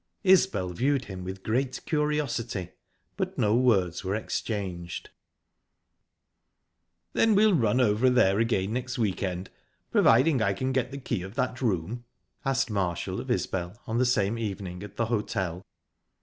[0.23, 2.71] Isbel viewed him with great curiosity,
[3.17, 5.11] but no words were exchanged.
[7.13, 9.51] "Then we'll run over there again next week end,
[9.91, 12.03] providing I can get the key of that room?"
[12.43, 15.63] asked Marshall of Isbel on the same evening, at the hotel.